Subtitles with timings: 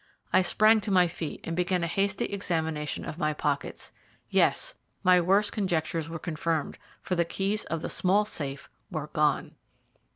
[0.33, 3.91] I sprang to my feet and began a hasty examination of my pockets.
[4.31, 9.57] Yes, my worst conjectures were confirmed, for the keys of the small safe were gone!